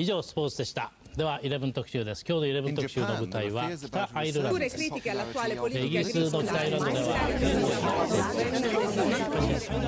[0.00, 7.18] 以上スポーツでしたでは11特集です今日の11特集の舞台は北アイルランドですイギリスの北アイルランドでは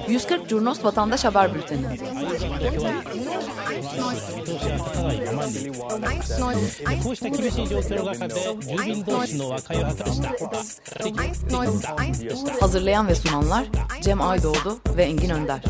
[0.09, 1.97] 140 Curnos Vatandaş Haber Bülteni
[7.03, 11.97] こうした厳しい状況の中で住民同士の和解を図りました
[12.61, 13.67] Hazırlayan ve sunanlar
[14.03, 15.63] Cem Aydoğdu ve Engin Önder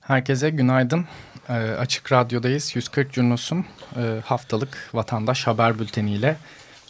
[0.00, 1.06] Herkese günaydın.
[1.48, 2.76] Ee, Açık Radyo'dayız.
[2.76, 6.36] 140 Curnos'un e, haftalık vatandaş haber bülteniyle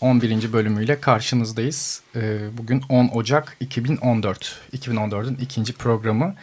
[0.00, 0.52] 11.
[0.52, 2.02] bölümüyle karşınızdayız.
[2.16, 4.60] Ee, bugün 10 Ocak 2014.
[4.76, 6.34] 2014'ün ikinci programı.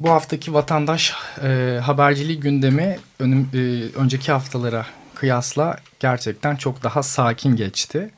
[0.00, 3.58] Bu haftaki vatandaş e, haberciliği gündemi önüm, e,
[3.98, 8.10] önceki haftalara kıyasla gerçekten çok daha sakin geçti.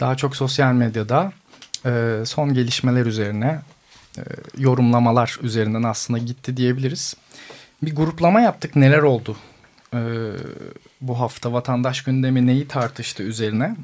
[0.00, 1.32] Daha çok sosyal medyada
[1.86, 3.60] e, son gelişmeler üzerine
[4.20, 7.16] e, yorumlamalar üzerinden aslında gitti diyebiliriz.
[7.82, 9.36] Bir gruplama yaptık neler oldu
[9.94, 9.98] e,
[11.00, 13.76] bu hafta vatandaş gündemi neyi tartıştı üzerine.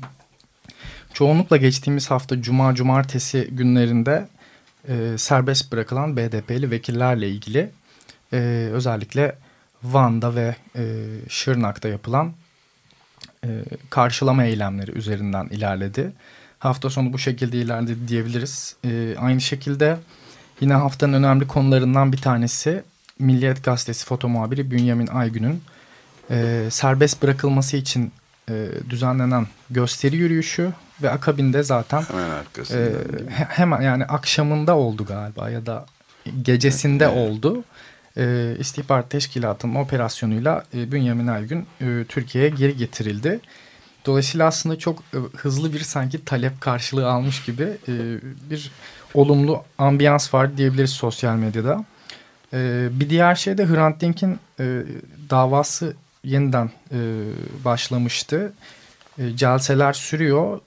[1.12, 4.28] Çoğunlukla geçtiğimiz hafta cuma cumartesi günlerinde
[4.88, 7.70] e, serbest bırakılan BDP'li vekillerle ilgili
[8.72, 9.38] özellikle
[9.82, 10.56] Van'da ve
[11.28, 12.32] Şırnak'ta yapılan
[13.90, 16.12] karşılama eylemleri üzerinden ilerledi.
[16.58, 18.76] Hafta sonu bu şekilde ilerledi diyebiliriz.
[18.84, 19.98] E, aynı şekilde
[20.60, 22.82] yine haftanın önemli konularından bir tanesi
[23.18, 25.62] Milliyet Gazetesi foto muhabiri Bünyamin Aygün'ün
[26.30, 28.12] e, serbest bırakılması için
[28.50, 32.80] e, düzenlenen gösteri yürüyüşü ve akabinde zaten hemen arkasında.
[32.80, 32.92] E,
[33.28, 35.86] hemen yani akşamında oldu galiba ya da
[36.42, 37.16] gecesinde evet.
[37.16, 37.64] oldu.
[38.16, 43.40] E, İstihbarat Teşkilatı'nın operasyonuyla e, Bünyamin Aygün e, Türkiye'ye geri getirildi.
[44.06, 47.92] Dolayısıyla aslında çok e, hızlı bir sanki talep karşılığı almış gibi e,
[48.50, 48.70] bir
[49.14, 51.84] olumlu ambiyans var diyebiliriz sosyal medyada.
[52.52, 54.38] E, bir diğer şey de Hrant Dink'in
[55.30, 55.94] davası
[56.24, 56.70] yeniden
[57.64, 58.52] başlamıştı.
[59.34, 60.60] Celseler sürüyor.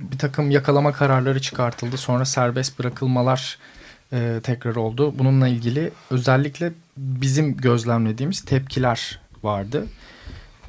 [0.00, 1.96] Bir takım yakalama kararları çıkartıldı.
[1.96, 3.58] Sonra serbest bırakılmalar
[4.42, 5.18] tekrar oldu.
[5.18, 9.86] Bununla ilgili özellikle bizim gözlemlediğimiz tepkiler vardı.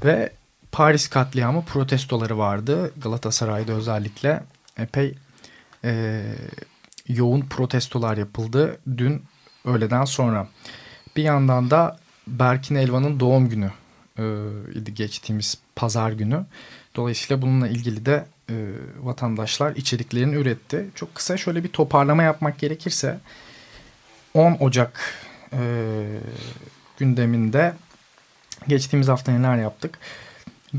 [0.05, 0.31] Ve
[0.75, 2.93] Paris katliamı protestoları vardı.
[2.97, 4.43] Galatasaray'da özellikle
[4.77, 5.15] epey
[5.83, 6.21] e,
[7.07, 9.23] yoğun protestolar yapıldı dün
[9.65, 10.47] öğleden sonra.
[11.15, 13.71] Bir yandan da Berkin Elvan'ın doğum günü
[14.17, 14.23] e,
[14.73, 16.45] idi geçtiğimiz pazar günü.
[16.95, 18.55] Dolayısıyla bununla ilgili de e,
[18.99, 20.89] vatandaşlar içeriklerini üretti.
[20.95, 23.19] Çok kısa şöyle bir toparlama yapmak gerekirse
[24.33, 25.01] 10 Ocak
[25.53, 26.05] e,
[26.97, 27.73] gündeminde
[28.67, 29.99] geçtiğimiz hafta neler yaptık?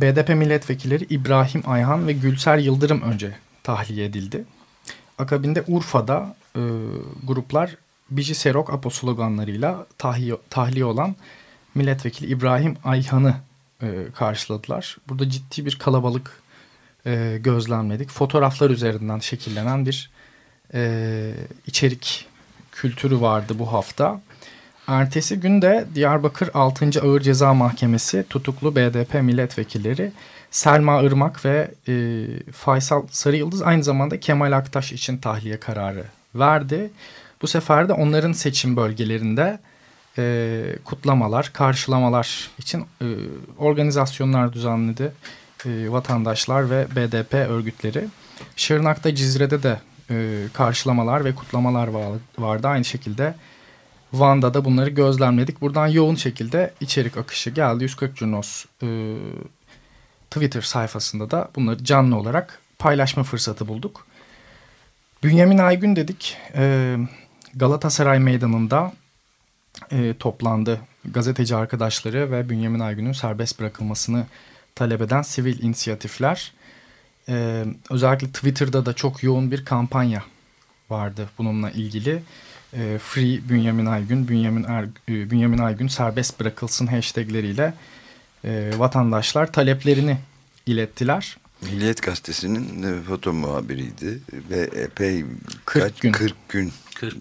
[0.01, 4.45] BDP milletvekilleri İbrahim Ayhan ve Gülser Yıldırım önce tahliye edildi.
[5.19, 6.61] Akabinde Urfa'da e,
[7.25, 7.77] gruplar
[8.11, 11.17] Bici Serok Apo sloganlarıyla tahliye, tahliye olan
[11.75, 13.34] milletvekili İbrahim Ayhan'ı
[13.83, 14.97] e, karşıladılar.
[15.09, 16.43] Burada ciddi bir kalabalık
[17.07, 18.11] e, gözlemledik.
[18.11, 20.11] Fotoğraflar üzerinden şekillenen bir
[20.75, 21.33] e,
[21.67, 22.27] içerik
[22.73, 24.21] kültürü vardı bu hafta.
[24.87, 26.91] Ertesi günde Diyarbakır 6.
[27.03, 30.13] Ağır Ceza Mahkemesi tutuklu BDP milletvekilleri
[30.51, 36.05] Selma Irmak ve e, Faysal Sarıyıldız aynı zamanda Kemal Aktaş için tahliye kararı
[36.35, 36.91] verdi.
[37.43, 39.59] Bu sefer de onların seçim bölgelerinde
[40.19, 43.07] e, kutlamalar, karşılamalar için e,
[43.59, 45.13] organizasyonlar düzenledi
[45.67, 48.05] e, vatandaşlar ve BDP örgütleri.
[48.57, 49.81] Şırnak'ta Cizre'de de
[50.11, 51.89] e, karşılamalar ve kutlamalar
[52.39, 52.69] vardı.
[52.69, 53.35] Aynı şekilde
[54.12, 55.61] Van'da da bunları gözlemledik.
[55.61, 57.84] Buradan yoğun şekilde içerik akışı geldi.
[57.84, 59.17] 140 Curnos e,
[60.31, 64.06] Twitter sayfasında da bunları canlı olarak paylaşma fırsatı bulduk.
[65.22, 66.37] Bünyamin Aygün dedik.
[66.55, 66.97] E,
[67.55, 68.92] Galatasaray Meydanı'nda
[69.91, 70.81] e, toplandı.
[71.04, 74.27] Gazeteci arkadaşları ve Bünyamin Aygün'ün serbest bırakılmasını
[74.75, 76.53] talep eden sivil inisiyatifler.
[77.28, 80.22] E, özellikle Twitter'da da çok yoğun bir kampanya
[80.91, 82.22] vardı bununla ilgili.
[82.72, 87.74] E, Free Bünyamin Aygün, Bünyamin, er, e, Bünyamin Aygün serbest bırakılsın hashtagleriyle
[88.45, 90.18] e, vatandaşlar taleplerini
[90.66, 91.36] ilettiler.
[91.63, 94.21] Milliyet Gazetesi'nin e, foto muhabiriydi
[94.51, 95.24] ve epey
[95.65, 96.13] 40 kaç, gün.
[96.13, 97.16] 40 gün 40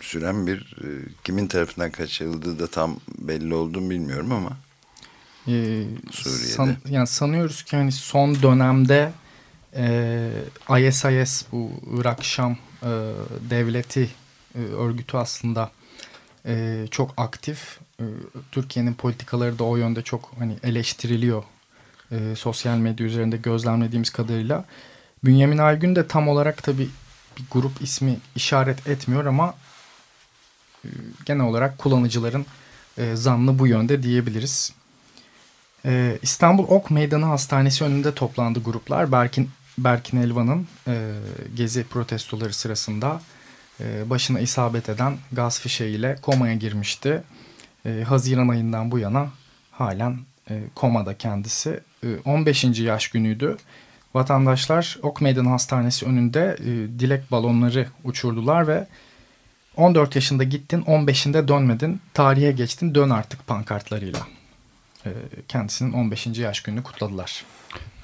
[0.00, 0.88] süren bir e,
[1.24, 4.56] kimin tarafından kaçırıldığı da tam belli olduğunu bilmiyorum ama
[5.48, 6.52] ee, Suriye'de.
[6.52, 9.12] San, yani sanıyoruz ki hani son dönemde
[9.76, 10.30] e,
[10.78, 11.70] ISIS bu
[12.00, 12.90] Irak Şam e,
[13.50, 14.10] devleti
[14.54, 15.70] e, örgütü aslında
[16.46, 17.78] e, çok aktif.
[18.00, 18.04] E,
[18.52, 21.44] Türkiye'nin politikaları da o yönde çok hani eleştiriliyor.
[22.12, 24.64] E, sosyal medya üzerinde gözlemlediğimiz kadarıyla.
[25.24, 26.88] Bünyamin Aygün de tam olarak tabii
[27.38, 29.54] bir grup ismi işaret etmiyor ama
[30.84, 30.88] e,
[31.24, 32.46] genel olarak kullanıcıların
[32.98, 34.72] e, zannı bu yönde diyebiliriz.
[35.84, 39.12] E, İstanbul Ok Meydanı Hastanesi önünde toplandı gruplar.
[39.12, 41.12] Berkin Berkin Elvan'ın e,
[41.56, 43.20] gezi protestoları sırasında
[43.80, 47.22] e, başına isabet eden gaz fişeğiyle komaya girmişti.
[47.86, 49.30] E, Haziran ayından bu yana
[49.70, 50.18] halen
[50.50, 51.80] e, komada kendisi.
[52.04, 52.64] E, 15.
[52.64, 53.56] yaş günüydü.
[54.14, 56.64] Vatandaşlar Ok Meydanı Hastanesi önünde e,
[56.98, 58.86] dilek balonları uçurdular ve
[59.76, 64.20] 14 yaşında gittin 15'inde dönmedin tarihe geçtin dön artık pankartlarıyla.
[65.06, 65.10] E,
[65.48, 66.26] kendisinin 15.
[66.26, 67.44] yaş gününü kutladılar.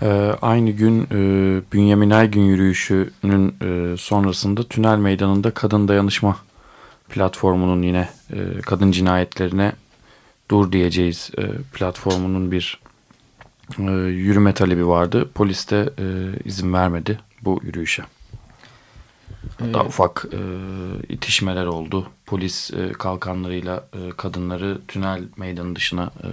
[0.02, 1.16] Ee, aynı gün e,
[1.72, 6.36] Bünyamin Aygün yürüyüşünün e, sonrasında Tünel Meydanı'nda Kadın Dayanışma
[7.08, 9.72] platformunun yine e, kadın cinayetlerine
[10.50, 12.80] dur diyeceğiz e, platformunun bir
[13.78, 15.30] e, yürüme talebi vardı.
[15.34, 16.04] Polis de e,
[16.44, 18.02] izin vermedi bu yürüyüşe.
[19.58, 20.38] Hatta ee, ufak e,
[21.08, 22.06] itişmeler oldu.
[22.26, 26.28] Polis e, kalkanlarıyla e, kadınları tünel meydanı dışına e,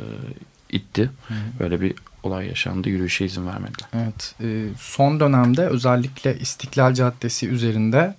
[0.70, 1.10] itti.
[1.28, 1.34] Hı.
[1.60, 1.94] Böyle bir
[2.24, 2.90] olay yaşandı.
[2.90, 3.90] Yürüyüşe izin vermediler.
[3.94, 4.36] Evet.
[4.42, 8.16] E, son dönemde özellikle İstiklal Caddesi üzerinde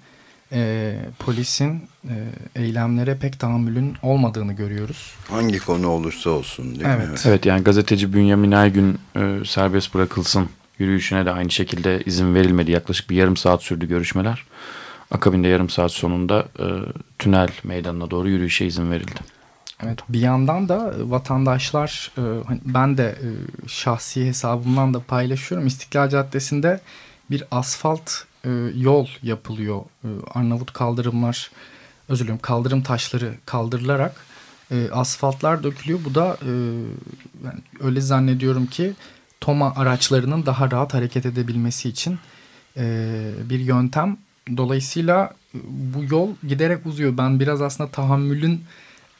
[0.52, 2.14] e, polisin e,
[2.54, 5.14] eylemlere pek tahammülün olmadığını görüyoruz.
[5.28, 7.08] Hangi konu olursa olsun değil evet.
[7.08, 7.14] mi?
[7.24, 10.48] Evet yani gazeteci Bünyamin Aygün e, serbest bırakılsın
[10.78, 12.70] yürüyüşüne de aynı şekilde izin verilmedi.
[12.70, 14.44] Yaklaşık bir yarım saat sürdü görüşmeler.
[15.10, 16.66] Akabinde yarım saat sonunda e,
[17.18, 19.39] tünel meydanına doğru yürüyüşe izin verildi.
[19.82, 23.28] Evet bir yandan da vatandaşlar e, hani ben de e,
[23.68, 25.66] şahsi hesabımdan da paylaşıyorum.
[25.66, 26.80] İstiklal Caddesi'nde
[27.30, 28.10] bir asfalt
[28.44, 29.82] e, yol yapılıyor.
[30.34, 31.50] Arnavut kaldırımlar
[32.08, 34.24] özür dilerim kaldırım taşları kaldırılarak
[34.92, 36.00] asfaltlar dökülüyor.
[36.04, 36.36] Bu da
[37.80, 38.92] öyle zannediyorum ki
[39.40, 42.18] Toma araçlarının daha rahat hareket edebilmesi için
[43.50, 44.16] bir yöntem.
[44.56, 45.34] Dolayısıyla
[45.64, 47.18] bu yol giderek uzuyor.
[47.18, 48.64] Ben biraz aslında tahammülün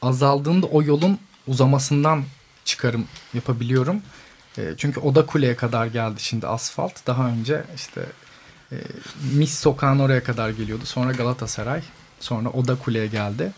[0.01, 2.23] azaldığında o yolun uzamasından
[2.65, 4.01] çıkarım yapabiliyorum.
[4.57, 7.07] E, çünkü Oda Kule'ye kadar geldi şimdi asfalt.
[7.07, 8.05] Daha önce işte
[8.71, 8.75] e,
[9.33, 10.85] Mis Sokağı'nın oraya kadar geliyordu.
[10.85, 11.81] Sonra Galatasaray.
[12.19, 13.51] Sonra Oda Kule'ye geldi.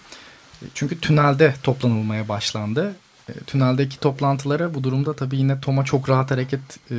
[0.61, 2.95] E, çünkü tünelde toplanılmaya başlandı.
[3.29, 6.95] E, tüneldeki toplantılara bu durumda tabii yine Tom'a çok rahat hareket e,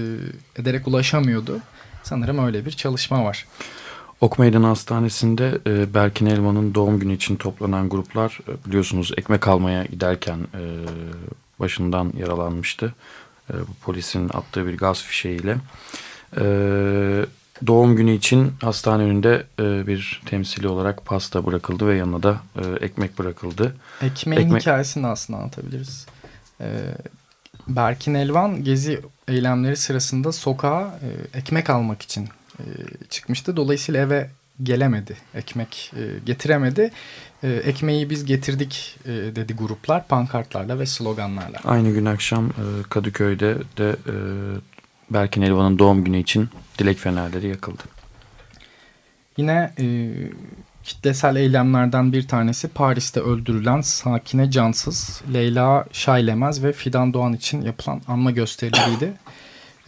[0.56, 1.60] ederek ulaşamıyordu.
[2.02, 3.46] Sanırım öyle bir çalışma var.
[4.24, 9.84] Ok Meydanı Hastanesi'nde e, Berkin Elman'ın doğum günü için toplanan gruplar e, biliyorsunuz ekmek almaya
[9.84, 10.62] giderken e,
[11.60, 12.94] başından yaralanmıştı.
[13.50, 15.56] E, bu polisin attığı bir gaz fişeğiyle.
[16.36, 16.44] E,
[17.66, 22.84] doğum günü için hastane önünde e, bir temsili olarak pasta bırakıldı ve yanına da e,
[22.84, 23.76] ekmek bırakıldı.
[24.02, 24.62] Ekmeğin Ekmek...
[24.62, 26.06] hikayesini aslında anlatabiliriz.
[26.60, 26.68] E,
[27.68, 32.28] Berkin Elvan gezi eylemleri sırasında sokağa e, ekmek almak için
[32.58, 32.64] e,
[33.10, 33.56] çıkmıştı.
[33.56, 34.30] Dolayısıyla eve
[34.62, 35.16] gelemedi.
[35.34, 36.90] Ekmek e, getiremedi.
[37.42, 41.58] E, ekmeği biz getirdik e, dedi gruplar pankartlarla ve sloganlarla.
[41.64, 44.14] Aynı gün akşam e, Kadıköy'de de e,
[45.10, 46.48] Berkin Elvan'ın doğum günü için
[46.78, 47.82] dilek fenerleri yakıldı.
[49.36, 50.14] Yine e,
[50.84, 58.02] kitlesel eylemlerden bir tanesi Paris'te öldürülen Sakine Cansız, Leyla Şaylemez ve Fidan Doğan için yapılan
[58.08, 59.12] anma gösterileriydi.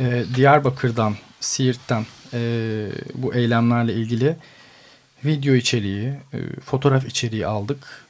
[0.00, 2.40] E, Diyarbakır'dan, Siirt'ten e,
[3.14, 4.36] bu eylemlerle ilgili
[5.24, 8.06] video içeriği, e, fotoğraf içeriği aldık.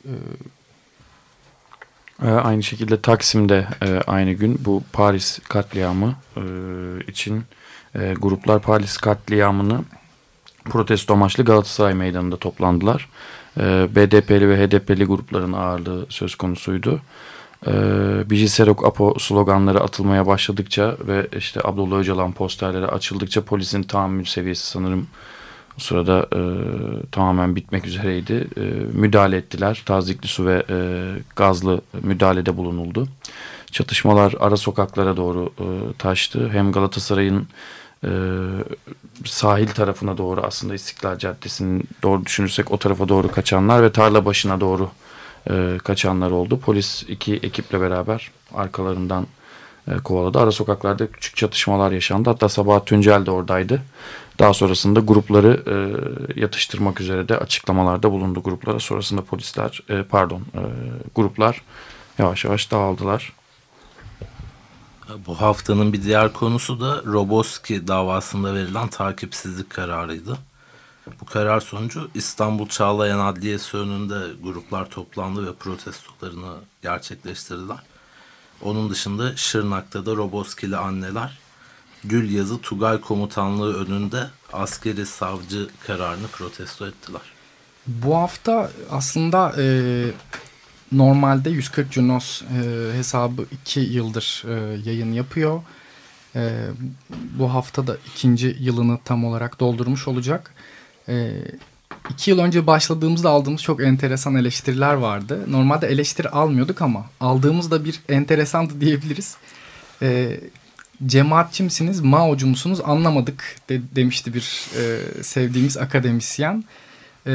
[2.23, 6.43] E, aynı şekilde Taksim'de e, aynı gün bu Paris katliamı e,
[7.09, 7.45] için
[7.95, 9.81] e, gruplar Paris katliamını
[10.65, 13.09] protesto amaçlı Galatasaray Meydanı'nda toplandılar.
[13.89, 17.01] BDP'li ve HDP'li grupların ağırlığı söz konusuydu.
[17.67, 25.07] E, Apo sloganları atılmaya başladıkça ve işte Abdullah Öcalan posterleri açıldıkça polisin tahammül seviyesi sanırım
[25.79, 26.41] o sırada e,
[27.13, 28.49] tamamen bitmek üzereydi.
[28.57, 28.61] E,
[28.99, 29.83] müdahale ettiler.
[29.87, 30.77] Tazikli su ve e,
[31.37, 33.09] gazlı müdahalede bulunuldu.
[33.71, 35.67] Çatışmalar ara sokaklara doğru e,
[35.99, 36.49] taştı.
[36.49, 37.49] Hem Galatasaray'ın
[38.05, 38.11] e,
[39.25, 44.61] sahil tarafına doğru aslında İstiklal Caddesi'nin doğru düşünürsek o tarafa doğru kaçanlar ve tarla başına
[44.61, 44.91] doğru
[45.51, 46.61] e, kaçanlar oldu.
[46.61, 49.27] Polis iki ekiple beraber arkalarından
[49.89, 50.39] e, kovaladı.
[50.39, 52.31] Ara sokaklarda küçük çatışmalar yaşandı.
[52.31, 53.83] Hatta Sabah Tüncel de oradaydı.
[54.39, 58.81] Daha sonrasında grupları e, yatıştırmak üzere de açıklamalarda bulundu gruplara.
[58.81, 60.63] Sonrasında polisler e, pardon e,
[61.15, 61.63] gruplar
[62.19, 63.33] yavaş yavaş dağıldılar.
[65.27, 70.39] Bu haftanın bir diğer konusu da Roboski davasında verilen takipsizlik kararıydı.
[71.21, 77.79] Bu karar sonucu İstanbul Çağlayan Adliyesi önünde gruplar toplandı ve protestolarını gerçekleştirdiler.
[78.63, 81.39] Onun dışında Şırnak'ta da Roboskili anneler
[82.05, 87.21] Gül Yazı Tugay Komutanlığı önünde askeri savcı kararını protesto ettiler.
[87.87, 89.65] Bu hafta aslında e,
[90.93, 92.47] normalde 140 Junos e,
[92.93, 95.63] hesabı 2 yıldır e, yayın yapıyor.
[96.37, 96.67] E,
[97.11, 100.55] bu hafta da ikinci yılını tam olarak doldurmuş olacak.
[101.09, 101.31] E,
[102.11, 105.45] iki yıl önce başladığımızda aldığımız çok enteresan eleştiriler vardı.
[105.49, 109.37] Normalde eleştiri almıyorduk ama aldığımızda bir enteresandı diyebiliriz.
[110.03, 110.41] E,
[111.07, 116.65] cemaatçi misiniz, Mao'cu musunuz anlamadık de, demişti bir e, sevdiğimiz akademisyen.
[117.27, 117.35] E,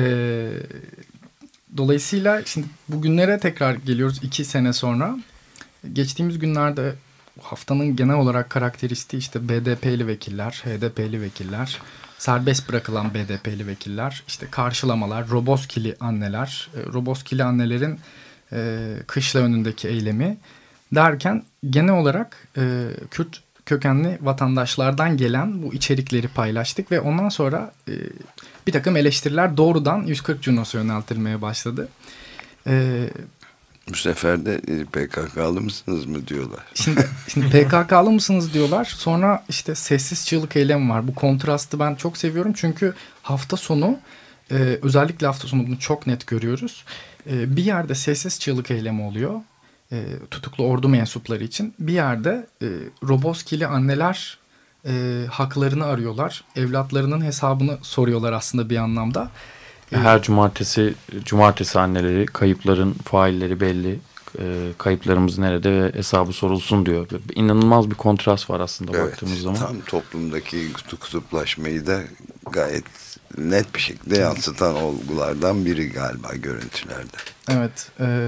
[1.77, 5.17] dolayısıyla şimdi bugünlere tekrar geliyoruz iki sene sonra.
[5.93, 6.93] Geçtiğimiz günlerde
[7.41, 11.79] haftanın genel olarak karakteristiği işte BDP'li vekiller, HDP'li vekiller,
[12.21, 17.99] serbest bırakılan BDP'li vekiller, işte karşılamalar, Roboskili anneler, e, Roboskili annelerin
[18.53, 20.37] e, kışla önündeki eylemi
[20.95, 27.93] derken genel olarak e, Kürt kökenli vatandaşlardan gelen bu içerikleri paylaştık ve ondan sonra e,
[28.67, 31.89] bir takım eleştiriler doğrudan 140 Junos'a yöneltilmeye başladı.
[32.67, 33.05] E,
[33.89, 36.63] bu sefer de e, PKK'lı mısınız mı diyorlar.
[36.73, 38.85] Şimdi, şimdi PKK'lı mısınız diyorlar.
[38.85, 41.07] Sonra işte sessiz çığlık eylem var.
[41.07, 42.53] Bu kontrastı ben çok seviyorum.
[42.55, 43.99] Çünkü hafta sonu
[44.51, 46.85] e, özellikle hafta sonu bunu çok net görüyoruz.
[47.29, 49.41] E, bir yerde sessiz çığlık eylemi oluyor.
[49.91, 51.73] E, tutuklu ordu mensupları için.
[51.79, 52.67] Bir yerde e,
[53.03, 54.37] Roboskili anneler
[54.85, 56.43] e, haklarını arıyorlar.
[56.55, 59.29] Evlatlarının hesabını soruyorlar aslında bir anlamda.
[59.91, 60.93] Her cumartesi
[61.25, 63.99] cumartesi anneleri kayıpların failleri belli.
[64.39, 64.43] E,
[64.77, 67.07] kayıplarımız nerede ve hesabı sorulsun diyor.
[67.35, 69.59] İnanılmaz bir kontrast var aslında evet, baktığımız zaman.
[69.59, 72.01] Tam toplumdaki kutuplaşmayı da
[72.51, 72.83] gayet
[73.37, 77.17] net bir şekilde yansıtan olgulardan biri galiba görüntülerde.
[77.49, 77.91] Evet.
[77.99, 78.27] E,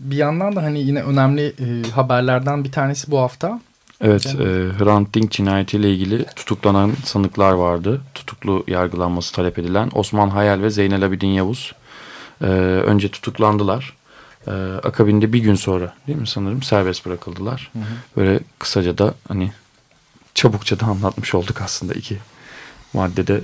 [0.00, 3.60] bir yandan da hani yine önemli e, haberlerden bir tanesi bu hafta.
[4.00, 4.38] Evet, e,
[4.78, 8.00] Hrant Dink cinayetiyle ilgili tutuklanan sanıklar vardı.
[8.14, 11.74] Tutuklu yargılanması talep edilen Osman Hayal ve Zeynel Abidin Yavuz
[12.40, 13.96] e, önce tutuklandılar.
[14.46, 14.50] E,
[14.82, 17.70] akabinde bir gün sonra değil mi sanırım serbest bırakıldılar.
[17.72, 17.84] Hı hı.
[18.16, 19.52] Böyle kısaca da hani
[20.34, 22.18] çabukça da anlatmış olduk aslında iki
[22.92, 23.40] maddede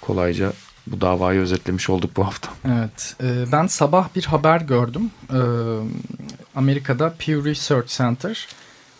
[0.00, 0.52] kolayca
[0.86, 2.50] bu davayı özetlemiş olduk bu hafta.
[2.64, 3.16] Evet.
[3.22, 5.10] E, ben sabah bir haber gördüm.
[5.32, 5.40] E,
[6.54, 8.48] Amerika'da Pew Research Center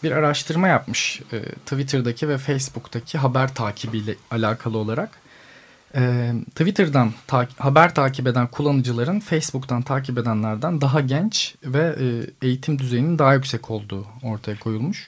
[0.03, 5.11] bir araştırma yapmış e, Twitter'daki ve Facebook'taki haber takibiyle alakalı olarak.
[5.95, 12.07] E, Twitter'dan ta haber takip eden kullanıcıların Facebook'tan takip edenlerden daha genç ve e,
[12.47, 15.07] eğitim düzeyinin daha yüksek olduğu ortaya koyulmuş.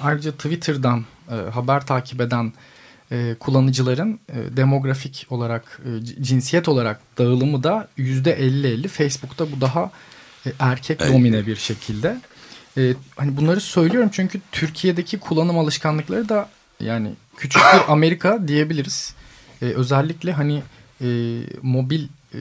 [0.00, 2.52] Ayrıca Twitter'dan e, haber takip eden
[3.12, 8.88] e, kullanıcıların e, demografik olarak, e, cinsiyet olarak dağılımı da %50-50.
[8.88, 9.90] Facebook'ta bu daha
[10.46, 12.16] e, erkek domine bir şekilde.
[12.76, 16.48] E, hani bunları söylüyorum çünkü Türkiye'deki kullanım alışkanlıkları da
[16.80, 19.14] yani küçük bir Amerika diyebiliriz.
[19.62, 20.62] E, özellikle hani
[21.00, 21.06] e,
[21.62, 22.38] mobil e,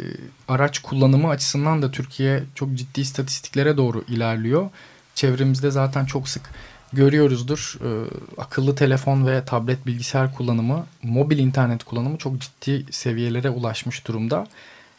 [0.48, 4.70] araç kullanımı açısından da Türkiye çok ciddi istatistiklere doğru ilerliyor.
[5.16, 6.50] Çevremizde zaten çok sık
[6.94, 7.78] görüyoruzdur.
[7.82, 7.90] E,
[8.38, 14.48] akıllı telefon ve tablet bilgisayar kullanımı, mobil internet kullanımı çok ciddi seviyelere ulaşmış durumda.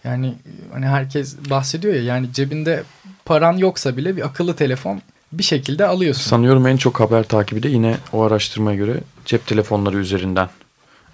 [0.05, 0.35] Yani
[0.73, 2.83] hani herkes bahsediyor ya yani cebinde
[3.25, 5.03] paran yoksa bile bir akıllı telefon
[5.39, 6.23] bir şekilde alıyorsun.
[6.23, 10.49] Sanıyorum en çok haber takibi de yine o araştırmaya göre cep telefonları üzerinden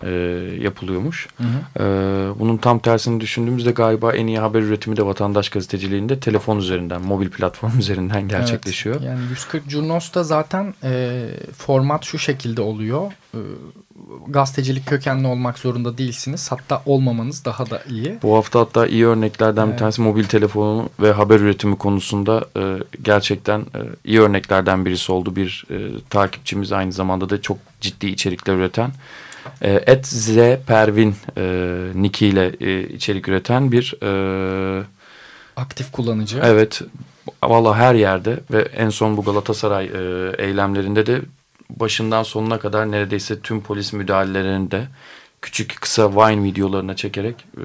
[0.03, 0.11] e,
[0.61, 1.29] yapılıyormuş.
[1.37, 1.85] Hı hı.
[1.85, 7.03] E, bunun tam tersini düşündüğümüzde galiba en iyi haber üretimi de vatandaş gazeteciliğinde telefon üzerinden,
[7.03, 8.97] mobil platform üzerinden gerçekleşiyor.
[8.97, 13.12] Evet, yani 140 Junos'ta zaten e, format şu şekilde oluyor.
[13.35, 13.39] E,
[14.29, 16.52] gazetecilik kökenli olmak zorunda değilsiniz.
[16.52, 18.19] Hatta olmamanız daha da iyi.
[18.23, 19.75] Bu hafta hatta iyi örneklerden evet.
[19.75, 25.37] bir tanesi mobil telefonu ve haber üretimi konusunda e, gerçekten e, iyi örneklerden birisi oldu.
[25.37, 25.76] Bir e,
[26.11, 28.90] takipçimiz aynı zamanda da çok ciddi içerikler üreten
[29.61, 30.37] Et Z
[30.67, 31.43] Pervin e,
[31.95, 34.85] Niki ile e, içerik üreten bir e,
[35.57, 36.40] aktif kullanıcı.
[36.45, 36.83] Evet.
[37.43, 41.21] Valla her yerde ve en son bu Galatasaray e, eylemlerinde de
[41.77, 44.89] başından sonuna kadar neredeyse tüm polis müdahalelerinde
[45.43, 47.65] küçük kısa Vine videolarına çekerek e,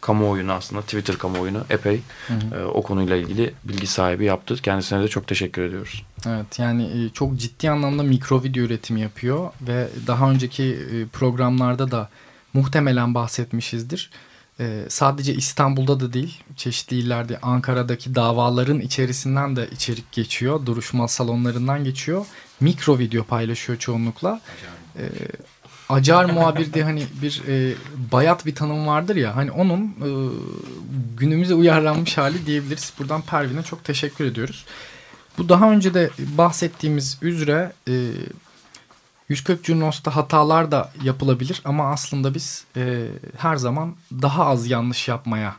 [0.00, 2.60] kamuoyunu aslında Twitter kamuoyunu epey hı hı.
[2.60, 4.56] E, o konuyla ilgili bilgi sahibi yaptı.
[4.62, 6.04] Kendisine de çok teşekkür ediyoruz.
[6.26, 11.90] Evet yani e, çok ciddi anlamda mikro video üretimi yapıyor ve daha önceki e, programlarda
[11.90, 12.08] da
[12.54, 14.10] muhtemelen bahsetmişizdir.
[14.60, 20.66] E, sadece İstanbul'da da değil çeşitli illerde Ankara'daki davaların içerisinden de içerik geçiyor.
[20.66, 22.26] Duruşma salonlarından geçiyor.
[22.62, 24.40] Mikro video paylaşıyor çoğunlukla.
[24.96, 25.02] E,
[25.88, 27.74] acar muhabir diye hani bir e,
[28.12, 30.08] bayat bir tanım vardır ya hani onun e,
[31.16, 32.92] günümüze uyarlanmış hali diyebiliriz.
[32.98, 34.64] Buradan Pervin'e çok teşekkür ediyoruz.
[35.38, 37.92] Bu daha önce de bahsettiğimiz üzere e,
[39.28, 45.56] 140 Junos'ta hatalar da yapılabilir ama aslında biz e, her zaman daha az yanlış yapmaya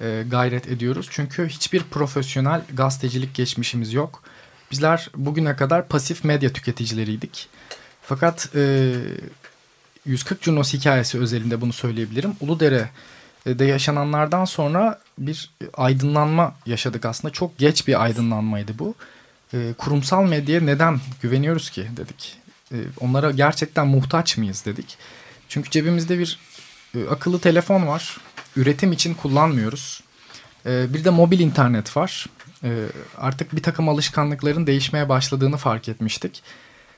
[0.00, 1.08] e, gayret ediyoruz.
[1.10, 4.22] Çünkü hiçbir profesyonel gazetecilik geçmişimiz yok.
[4.70, 7.48] Bizler bugüne kadar pasif medya tüketicileriydik.
[8.02, 8.92] Fakat e,
[10.06, 12.36] 140 Junos hikayesi özelinde bunu söyleyebilirim.
[12.40, 17.32] Uludere'de yaşananlardan sonra bir aydınlanma yaşadık aslında.
[17.32, 18.94] Çok geç bir aydınlanmaydı bu.
[19.54, 22.36] E, kurumsal medyaya neden güveniyoruz ki dedik.
[22.72, 24.98] E, onlara gerçekten muhtaç mıyız dedik.
[25.48, 26.38] Çünkü cebimizde bir
[26.94, 28.16] e, akıllı telefon var.
[28.56, 30.02] Üretim için kullanmıyoruz.
[30.66, 32.26] E, bir de mobil internet var.
[32.64, 32.86] E,
[33.18, 36.42] artık bir takım alışkanlıkların değişmeye başladığını fark etmiştik.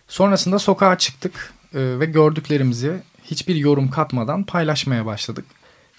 [0.08, 5.44] Sonrasında sokağa çıktık e, ve gördüklerimizi hiçbir yorum katmadan paylaşmaya başladık.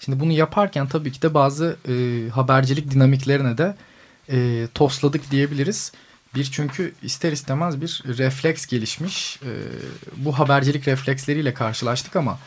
[0.00, 3.76] Şimdi bunu yaparken tabii ki de bazı e, habercilik dinamiklerine de
[4.30, 5.92] e, tosladık diyebiliriz.
[6.34, 9.38] Bir çünkü ister istemez bir refleks gelişmiş.
[9.42, 9.50] E,
[10.16, 12.38] bu habercilik refleksleriyle karşılaştık ama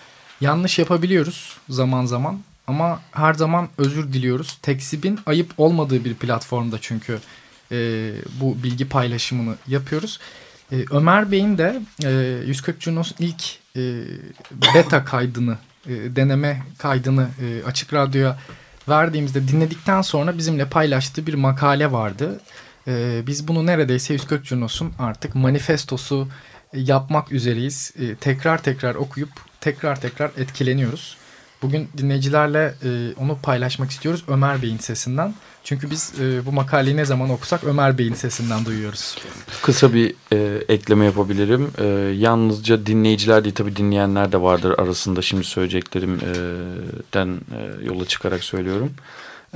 [0.41, 2.39] yanlış yapabiliyoruz zaman zaman.
[2.67, 4.57] Ama her zaman özür diliyoruz.
[4.61, 7.19] Tekzibin ayıp olmadığı bir platformda çünkü
[7.71, 10.19] e, bu bilgi paylaşımını yapıyoruz.
[10.71, 12.09] E, Ömer Bey'in de e,
[12.47, 13.43] 140 Junos ilk
[13.75, 14.03] e,
[14.75, 15.57] beta kaydını,
[15.87, 18.39] e, deneme kaydını e, Açık Radyo'ya
[18.89, 22.41] verdiğimizde dinledikten sonra bizimle paylaştığı bir makale vardı.
[22.87, 26.27] E, biz bunu neredeyse 140 Junos'un artık manifestosu
[26.73, 27.93] yapmak üzereyiz.
[27.99, 29.29] E, tekrar tekrar okuyup
[29.61, 31.17] tekrar tekrar etkileniyoruz.
[31.61, 35.33] Bugün dinleyicilerle e, onu paylaşmak istiyoruz Ömer Bey'in sesinden.
[35.63, 39.17] Çünkü biz e, bu makaleyi ne zaman okusak Ömer Bey'in sesinden duyuyoruz.
[39.61, 41.71] Kısa bir e, ekleme yapabilirim.
[41.77, 41.85] E,
[42.15, 48.91] yalnızca dinleyiciler değil tabii dinleyenler de vardır arasında şimdi söyleyeceklerimden e, yola çıkarak söylüyorum.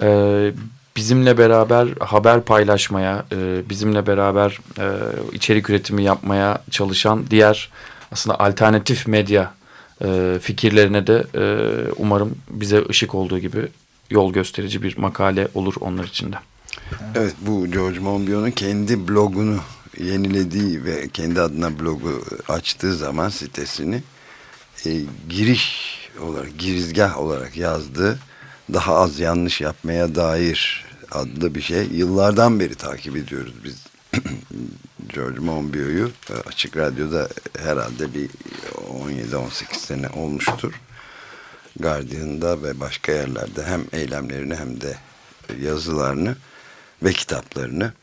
[0.02, 0.52] E,
[0.98, 4.88] bizimle beraber haber paylaşmaya, e, bizimle beraber e,
[5.34, 7.70] içerik üretimi yapmaya çalışan diğer
[8.12, 9.59] aslında alternatif medya
[10.04, 11.44] e, fikirlerine de e,
[11.98, 13.68] umarım bize ışık olduğu gibi
[14.10, 16.36] yol gösterici bir makale olur onlar için de.
[17.16, 19.60] Evet bu George Monbiot'un kendi blogunu
[19.98, 24.04] yenilediği ve kendi adına blogu açtığı zaman sitesini
[24.86, 25.90] e, giriş
[26.22, 28.20] olarak girizgah olarak yazdığı
[28.74, 33.84] daha az yanlış yapmaya dair adlı bir şey yıllardan beri takip ediyoruz biz
[35.08, 40.74] George Monbiot'u e, açık radyoda herhalde bir 17-18 sene olmuştur.
[41.80, 44.98] Guardian'da ve başka yerlerde hem eylemlerini hem de
[45.62, 46.36] yazılarını
[47.04, 47.94] ve kitaplarını.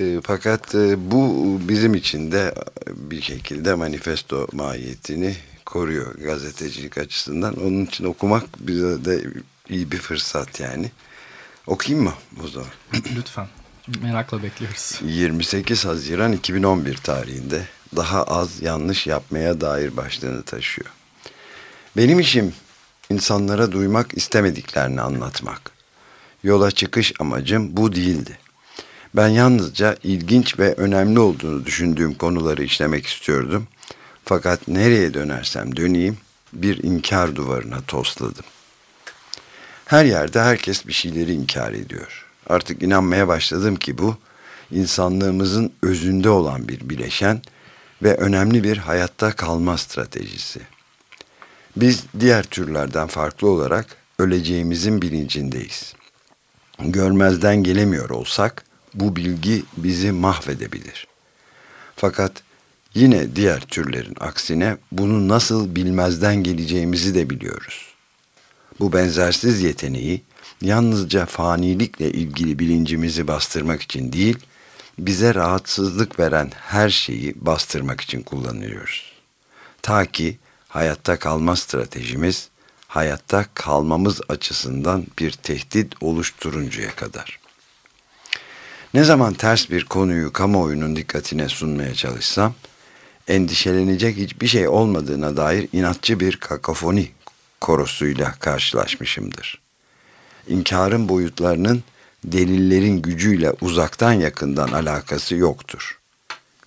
[0.00, 2.54] E, fakat e, bu bizim için de
[2.88, 7.56] bir şekilde manifesto mahiyetini koruyor gazetecilik açısından.
[7.56, 9.24] Onun için okumak bize de
[9.68, 10.90] iyi bir fırsat yani.
[11.66, 12.70] Okuyayım mı o zaman?
[13.16, 13.48] Lütfen.
[13.88, 15.00] Merakla bekliyoruz.
[15.02, 17.66] 28 Haziran 2011 tarihinde
[17.96, 20.88] daha az yanlış yapmaya dair başlığını taşıyor.
[21.96, 22.54] Benim işim
[23.10, 25.70] insanlara duymak istemediklerini anlatmak.
[26.42, 28.38] Yola çıkış amacım bu değildi.
[29.16, 33.68] Ben yalnızca ilginç ve önemli olduğunu düşündüğüm konuları işlemek istiyordum.
[34.24, 36.18] Fakat nereye dönersem döneyim
[36.52, 38.44] bir inkar duvarına tosladım.
[39.84, 42.23] Her yerde herkes bir şeyleri inkar ediyor.
[42.46, 44.16] Artık inanmaya başladım ki bu
[44.70, 47.42] insanlığımızın özünde olan bir bileşen
[48.02, 50.60] ve önemli bir hayatta kalma stratejisi.
[51.76, 53.86] Biz diğer türlerden farklı olarak
[54.18, 55.94] öleceğimizin bilincindeyiz.
[56.78, 61.06] Görmezden gelemiyor olsak bu bilgi bizi mahvedebilir.
[61.96, 62.32] Fakat
[62.94, 67.94] yine diğer türlerin aksine bunu nasıl bilmezden geleceğimizi de biliyoruz.
[68.80, 70.22] Bu benzersiz yeteneği
[70.64, 74.38] yalnızca fanilikle ilgili bilincimizi bastırmak için değil,
[74.98, 79.12] bize rahatsızlık veren her şeyi bastırmak için kullanıyoruz.
[79.82, 82.48] Ta ki hayatta kalma stratejimiz,
[82.88, 87.40] hayatta kalmamız açısından bir tehdit oluşturuncaya kadar.
[88.94, 92.54] Ne zaman ters bir konuyu kamuoyunun dikkatine sunmaya çalışsam,
[93.28, 97.10] endişelenecek hiçbir şey olmadığına dair inatçı bir kakafoni
[97.60, 99.63] korosuyla karşılaşmışımdır
[100.48, 101.82] inkarın boyutlarının
[102.24, 105.98] delillerin gücüyle uzaktan yakından alakası yoktur.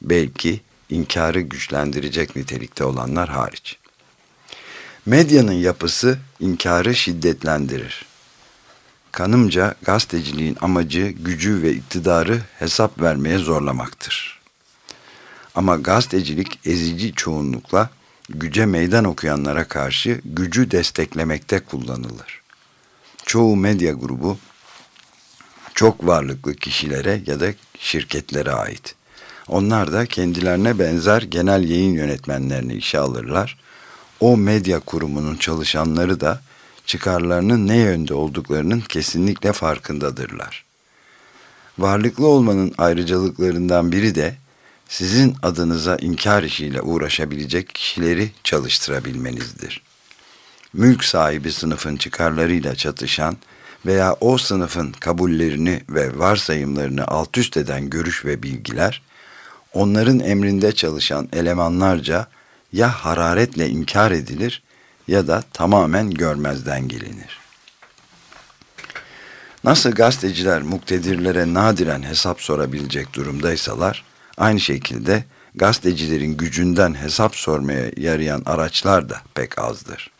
[0.02, 3.78] Belki inkarı güçlendirecek nitelikte olanlar hariç.
[5.06, 8.06] Medyanın yapısı inkarı şiddetlendirir.
[9.12, 14.42] Kanımca gazeteciliğin amacı gücü ve iktidarı hesap vermeye zorlamaktır.
[15.56, 17.90] Ama gazetecilik ezici çoğunlukla
[18.30, 22.47] güce meydan okuyanlara karşı gücü desteklemekte kullanılır.
[23.28, 24.38] Çoğu medya grubu
[25.74, 27.48] çok varlıklı kişilere ya da
[27.80, 28.96] şirketlere ait.
[29.48, 33.60] Onlar da kendilerine benzer genel yayın yönetmenlerini işe alırlar.
[34.20, 36.42] O medya kurumunun çalışanları da
[36.86, 40.66] çıkarlarının ne yönde olduklarının kesinlikle farkındadırlar.
[41.78, 44.36] Varlıklı olmanın ayrıcalıklarından biri de
[44.90, 49.87] sizin adınıza inkar işiyle uğraşabilecek kişileri çalıştırabilmenizdir.
[50.74, 53.38] Mülk sahibi sınıfın çıkarlarıyla çatışan
[53.86, 59.02] veya o sınıfın kabullerini ve varsayımlarını alt üst eden görüş ve bilgiler,
[59.74, 62.28] onların emrinde çalışan elemanlarca
[62.74, 64.64] ya hararetle inkar edilir
[65.08, 67.40] ya da tamamen görmezden gelinir.
[69.64, 74.04] Nasıl gazeteciler muktedirlere nadiren hesap sorabilecek durumdaysalar,
[74.38, 75.24] aynı şekilde
[75.56, 80.17] gazetecilerin gücünden hesap sormaya yarayan araçlar da pek azdır.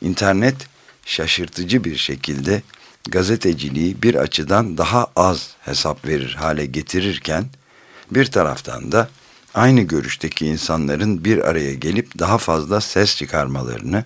[0.00, 0.56] İnternet
[1.04, 2.62] şaşırtıcı bir şekilde
[3.08, 7.44] gazeteciliği bir açıdan daha az hesap verir hale getirirken,
[8.10, 9.08] bir taraftan da
[9.54, 14.04] aynı görüşteki insanların bir araya gelip daha fazla ses çıkarmalarını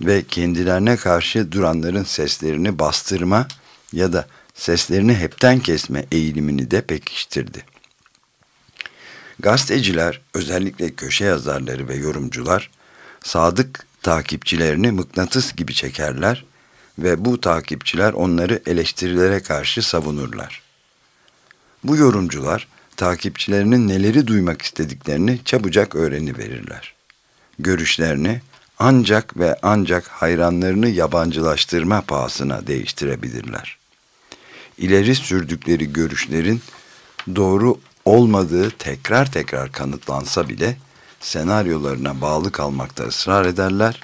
[0.00, 3.48] ve kendilerine karşı duranların seslerini bastırma
[3.92, 7.64] ya da seslerini hepten kesme eğilimini de pekiştirdi.
[9.38, 12.70] Gazeteciler, özellikle köşe yazarları ve yorumcular,
[13.24, 16.44] sadık takipçilerini mıknatıs gibi çekerler
[16.98, 20.62] ve bu takipçiler onları eleştirilere karşı savunurlar.
[21.84, 26.94] Bu yorumcular, takipçilerinin neleri duymak istediklerini çabucak öğreniverirler.
[27.58, 28.40] Görüşlerini
[28.78, 33.78] ancak ve ancak hayranlarını yabancılaştırma pahasına değiştirebilirler.
[34.78, 36.62] İleri sürdükleri görüşlerin
[37.36, 40.76] doğru olmadığı tekrar tekrar kanıtlansa bile
[41.22, 44.00] senaryolarına bağlı kalmakta ısrar ederler.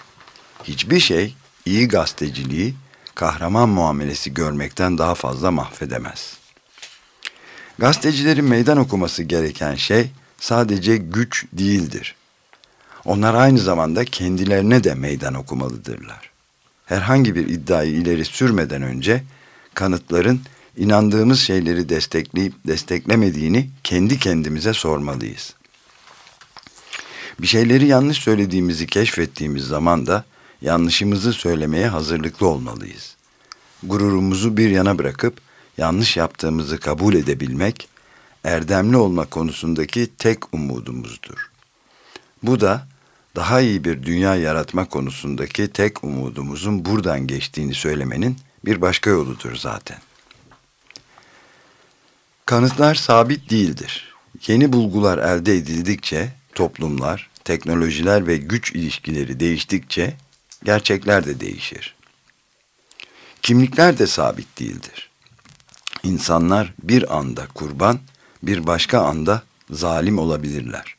[0.65, 1.35] Hiçbir şey
[1.67, 2.75] iyi gazeteciliği
[3.15, 6.37] kahraman muamelesi görmekten daha fazla mahvedemez.
[7.79, 12.15] Gazetecilerin meydan okuması gereken şey sadece güç değildir.
[13.05, 16.31] Onlar aynı zamanda kendilerine de meydan okumalıdırlar.
[16.87, 19.23] Herhangi bir iddiayı ileri sürmeden önce
[19.75, 20.41] kanıtların
[20.77, 25.55] inandığımız şeyleri destekleyip desteklemediğini kendi kendimize sormalıyız.
[27.41, 30.25] Bir şeyleri yanlış söylediğimizi keşfettiğimiz zaman da
[30.63, 33.17] yanlışımızı söylemeye hazırlıklı olmalıyız.
[33.83, 35.41] Gururumuzu bir yana bırakıp
[35.79, 37.89] yanlış yaptığımızı kabul edebilmek,
[38.45, 41.51] erdemli olma konusundaki tek umudumuzdur.
[42.43, 42.87] Bu da
[43.37, 49.99] daha iyi bir dünya yaratma konusundaki tek umudumuzun buradan geçtiğini söylemenin bir başka yoludur zaten.
[52.47, 54.15] Kanıtlar sabit değildir.
[54.47, 60.17] Yeni bulgular elde edildikçe toplumlar, teknolojiler ve güç ilişkileri değiştikçe
[60.65, 61.95] gerçekler de değişir.
[63.43, 65.11] Kimlikler de sabit değildir.
[66.03, 67.99] İnsanlar bir anda kurban,
[68.43, 70.97] bir başka anda zalim olabilirler.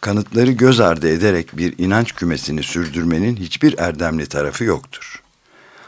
[0.00, 5.22] Kanıtları göz ardı ederek bir inanç kümesini sürdürmenin hiçbir erdemli tarafı yoktur.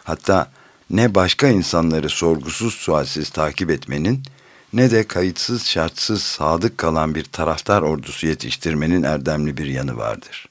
[0.05, 0.51] Hatta
[0.91, 4.23] ne başka insanları sorgusuz sualsiz takip etmenin
[4.73, 10.49] ne de kayıtsız şartsız sadık kalan bir taraftar ordusu yetiştirmenin erdemli bir yanı vardır.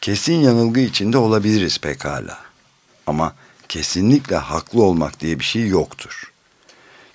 [0.00, 2.38] Kesin yanılgı içinde olabiliriz pekala.
[3.06, 3.34] Ama
[3.68, 6.32] kesinlikle haklı olmak diye bir şey yoktur.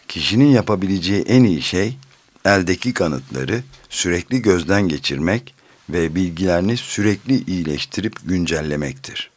[0.08, 1.98] Kişinin yapabileceği en iyi şey
[2.46, 5.54] eldeki kanıtları sürekli gözden geçirmek
[5.90, 9.32] ve bilgilerini sürekli iyileştirip güncellemektir.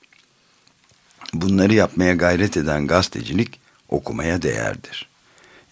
[1.35, 5.12] Bunları yapmaya gayret eden gazetecilik okumaya değerdir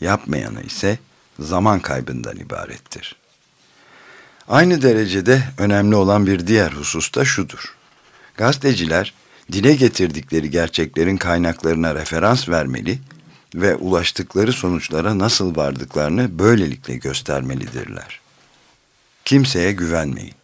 [0.01, 0.99] yapmayanı ise
[1.39, 3.17] zaman kaybından ibarettir.
[4.49, 7.75] Aynı derecede önemli olan bir diğer husus da şudur.
[8.37, 9.15] Gazeteciler
[9.53, 12.99] dile getirdikleri gerçeklerin kaynaklarına referans vermeli
[13.55, 18.21] ve ulaştıkları sonuçlara nasıl vardıklarını böylelikle göstermelidirler.
[19.25, 20.35] Kimseye güvenmeyin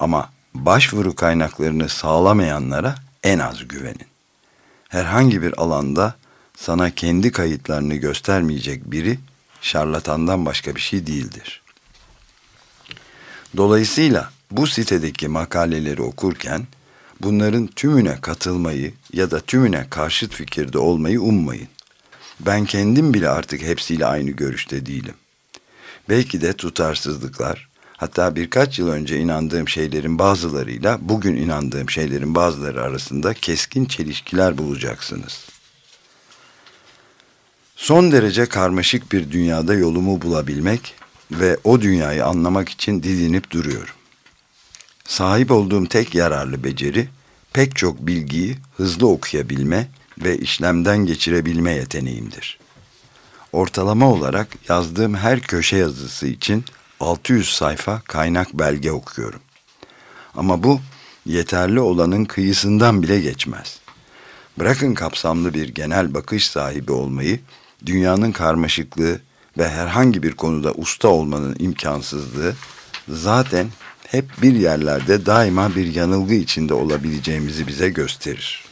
[0.00, 4.06] ama başvuru kaynaklarını sağlamayanlara en az güvenin.
[4.88, 6.14] Herhangi bir alanda
[6.56, 9.18] sana kendi kayıtlarını göstermeyecek biri
[9.60, 11.62] şarlatandan başka bir şey değildir.
[13.56, 16.66] Dolayısıyla bu sitedeki makaleleri okurken
[17.22, 21.68] bunların tümüne katılmayı ya da tümüne karşıt fikirde olmayı ummayın.
[22.40, 25.14] Ben kendim bile artık hepsiyle aynı görüşte değilim.
[26.08, 33.34] Belki de tutarsızlıklar, hatta birkaç yıl önce inandığım şeylerin bazılarıyla bugün inandığım şeylerin bazıları arasında
[33.34, 35.55] keskin çelişkiler bulacaksınız.''
[37.76, 40.94] Son derece karmaşık bir dünyada yolumu bulabilmek
[41.32, 43.94] ve o dünyayı anlamak için didinip duruyorum.
[45.04, 47.08] Sahip olduğum tek yararlı beceri
[47.52, 49.88] pek çok bilgiyi hızlı okuyabilme
[50.24, 52.58] ve işlemden geçirebilme yeteneğimdir.
[53.52, 56.64] Ortalama olarak yazdığım her köşe yazısı için
[57.00, 59.40] 600 sayfa kaynak belge okuyorum.
[60.34, 60.80] Ama bu
[61.26, 63.80] yeterli olanın kıyısından bile geçmez.
[64.58, 67.40] Bırakın kapsamlı bir genel bakış sahibi olmayı,
[67.86, 69.20] dünyanın karmaşıklığı
[69.58, 72.54] ve herhangi bir konuda usta olmanın imkansızlığı
[73.08, 73.66] zaten
[74.06, 78.64] hep bir yerlerde daima bir yanılgı içinde olabileceğimizi bize gösterir.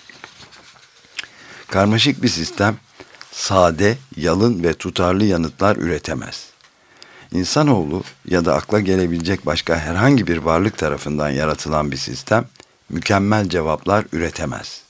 [1.68, 2.76] Karmaşık bir sistem
[3.32, 6.46] sade, yalın ve tutarlı yanıtlar üretemez.
[7.32, 12.44] İnsanoğlu ya da akla gelebilecek başka herhangi bir varlık tarafından yaratılan bir sistem
[12.88, 14.80] mükemmel cevaplar üretemez.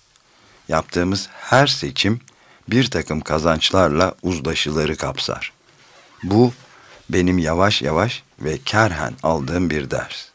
[0.69, 2.21] Yaptığımız her seçim
[2.69, 5.53] bir takım kazançlarla uzlaşıları kapsar.
[6.23, 6.53] Bu
[7.11, 10.29] benim yavaş yavaş ve kerhen aldığım bir ders.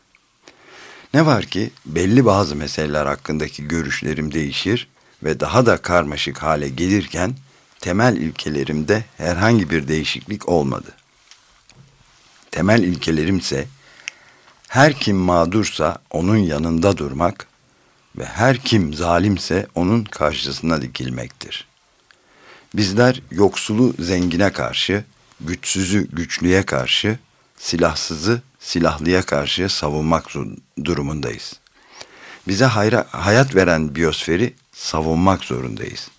[1.14, 4.88] Ne var ki belli bazı meseleler hakkındaki görüşlerim değişir
[5.24, 7.36] ve daha da karmaşık hale gelirken
[7.80, 10.92] temel ilkelerimde herhangi bir değişiklik olmadı.
[12.52, 13.68] Temel ilkelerimse
[14.68, 17.48] her kim mağdursa onun yanında durmak
[18.18, 21.69] ve her kim zalimse onun karşısına dikilmektir.
[22.76, 25.04] Bizler yoksulu zengine karşı,
[25.42, 27.20] güçsüzü güçlüye karşı,
[27.58, 30.28] silahsızı silahlıya karşı savunmak
[30.86, 31.54] durumundayız.
[32.48, 36.12] Bize hayra, hayat veren biyosferi savunmak zorundayız.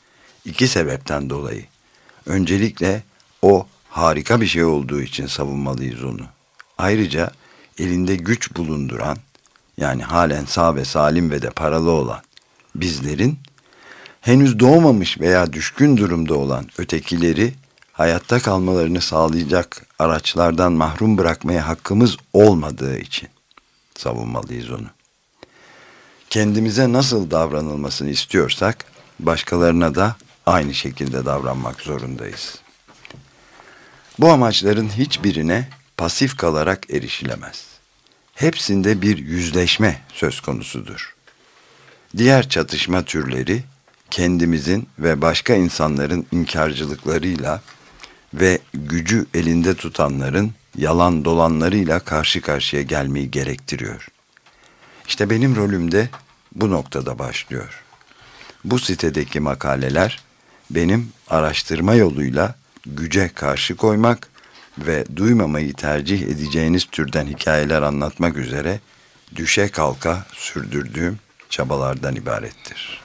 [0.45, 1.65] İki sebepten dolayı.
[2.27, 3.03] Öncelikle
[3.43, 6.23] o harika bir şey olduğu için savunmalıyız onu.
[6.79, 7.31] Ayrıca
[7.79, 9.19] elinde güç bulunduran,
[9.77, 12.21] yani halen sağ ve salim ve de paralı olan
[12.75, 13.39] bizlerin
[14.21, 17.55] henüz doğmamış veya düşkün durumda olan ötekileri
[17.93, 23.29] hayatta kalmalarını sağlayacak araçlardan mahrum bırakmaya hakkımız olmadığı için
[23.99, 24.87] savunmalıyız onu.
[26.31, 28.85] Kendimize nasıl davranılmasını istiyorsak
[29.21, 32.59] başkalarına da aynı şekilde davranmak zorundayız.
[34.19, 37.65] Bu amaçların hiçbirine pasif kalarak erişilemez.
[38.35, 41.15] Hepsinde bir yüzleşme söz konusudur.
[42.17, 43.63] Diğer çatışma türleri
[44.11, 47.61] kendimizin ve başka insanların inkarcılıklarıyla
[48.35, 54.09] ve gücü elinde tutanların yalan dolanlarıyla karşı karşıya gelmeyi gerektiriyor.
[55.09, 56.09] İşte benim rolüm de
[56.55, 57.83] bu noktada başlıyor.
[58.65, 60.23] Bu sitedeki makaleler
[60.71, 62.55] benim araştırma yoluyla
[62.87, 64.29] güce karşı koymak
[64.79, 68.81] ve duymamayı tercih edeceğiniz türden hikayeler anlatmak üzere
[69.37, 71.19] düşe kalka sürdürdüğüm
[71.49, 73.01] çabalardan ibarettir.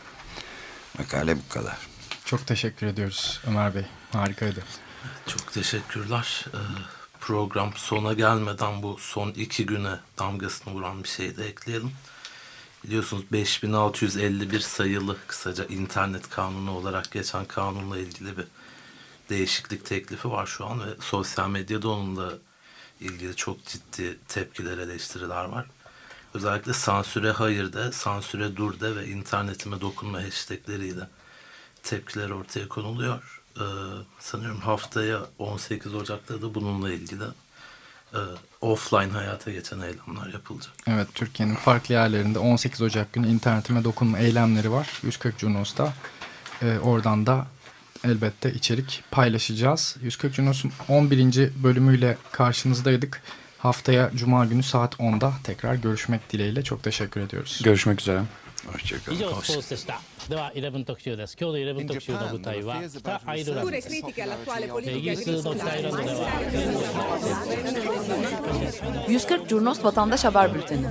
[0.99, 1.77] Makale bu kadar.
[2.25, 3.85] Çok teşekkür ediyoruz Ömer Bey.
[4.11, 4.63] Harikaydı.
[5.27, 6.45] Çok teşekkürler.
[6.53, 6.57] Ee,
[7.19, 11.91] program sona gelmeden bu son iki güne damgasını vuran bir şey de ekleyelim.
[12.83, 18.45] Biliyorsunuz 5651 sayılı kısaca internet kanunu olarak geçen kanunla ilgili bir
[19.29, 22.33] değişiklik teklifi var şu an ve sosyal medyada onunla
[22.99, 25.65] ilgili çok ciddi tepkiler, eleştiriler var.
[26.35, 31.07] Özellikle sansüre hayır de, sansüre dur de ve internetime dokunma hashtagleriyle
[31.83, 33.41] tepkiler ortaya konuluyor.
[33.57, 33.61] Ee,
[34.19, 37.23] sanıyorum haftaya 18 Ocak'ta da bununla ilgili
[38.13, 38.19] e,
[38.61, 40.73] offline hayata geçen eylemler yapılacak.
[40.87, 44.89] Evet, Türkiye'nin farklı yerlerinde 18 Ocak günü internetime dokunma eylemleri var.
[45.03, 45.93] 140 Junos'ta.
[46.61, 47.47] Ee, oradan da
[48.03, 49.95] elbette içerik paylaşacağız.
[50.01, 51.63] 140 Junos'un 11.
[51.63, 53.21] bölümüyle karşınızdaydık.
[53.65, 56.63] Haftaya Cuma günü saat 10'da tekrar görüşmek dileğiyle.
[56.63, 57.61] Çok teşekkür ediyoruz.
[57.63, 58.21] Görüşmek üzere.
[58.66, 59.16] Hoşçakalın.
[59.16, 66.30] 以上スポーツでしたでは11特集です今日の11特集の舞台は北アイルランドですイギリスの北アイルランドでは
[69.08, 70.86] 140 Curnos Vatandaş Haber Bülteni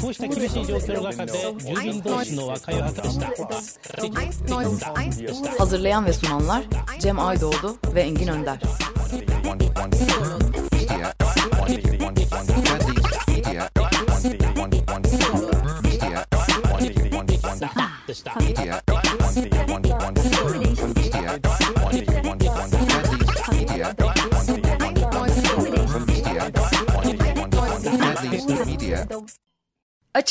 [0.00, 3.28] こうした厳しい状況の中で住民同士の和解を図りました
[5.58, 6.64] Hazırlayan ve sunanlar
[6.98, 8.58] Cem Aydoğdu ve Engin Önder